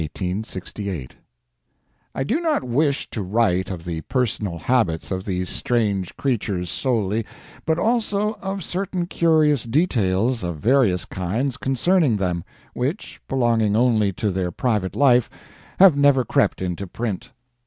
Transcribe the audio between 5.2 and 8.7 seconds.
these strange creatures solely, but also of